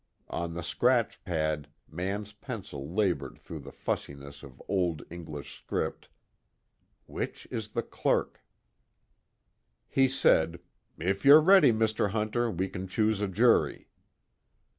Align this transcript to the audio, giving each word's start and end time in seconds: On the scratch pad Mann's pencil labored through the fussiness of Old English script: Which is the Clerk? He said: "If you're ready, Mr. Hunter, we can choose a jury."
On 0.31 0.55
the 0.55 0.63
scratch 0.63 1.23
pad 1.23 1.67
Mann's 1.87 2.33
pencil 2.33 2.91
labored 2.91 3.37
through 3.37 3.59
the 3.59 3.71
fussiness 3.71 4.41
of 4.41 4.59
Old 4.67 5.03
English 5.11 5.55
script: 5.55 6.09
Which 7.05 7.47
is 7.51 7.67
the 7.67 7.83
Clerk? 7.83 8.41
He 9.87 10.07
said: 10.07 10.59
"If 10.97 11.23
you're 11.23 11.39
ready, 11.39 11.71
Mr. 11.71 12.09
Hunter, 12.09 12.49
we 12.49 12.67
can 12.67 12.87
choose 12.87 13.21
a 13.21 13.27
jury." 13.27 13.89